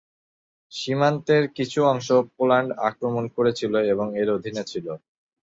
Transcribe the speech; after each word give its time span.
সীমান্তের 0.71 1.43
কিছু 1.57 1.79
অংশ 1.91 2.07
পোল্যান্ড 2.35 2.69
আক্রমণ 2.89 3.23
করেছিল 3.35 3.73
এবং 3.93 4.07
এর 4.21 4.29
অধীনে 4.37 4.63
ছিল। 4.71 4.87